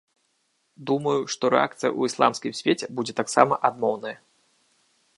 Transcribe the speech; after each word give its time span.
Думаю, 0.91 1.19
што 1.35 1.51
рэакцыя 1.55 1.91
ў 1.97 2.01
ісламскім 2.13 2.53
свеце 2.63 2.85
будзе 3.01 3.13
таксама 3.23 3.63
адмоўная. 3.71 4.17